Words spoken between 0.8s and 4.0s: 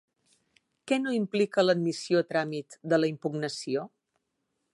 Què no implica l'admissió a tràmit de la impugnació?